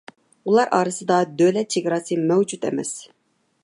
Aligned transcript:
ئۇلار 0.51 0.71
ئارىسىدا 0.77 1.19
دۆلەت 1.43 1.71
چېگراسى 1.77 2.21
مەۋجۇت 2.33 2.71
ئەمەس. 2.71 2.97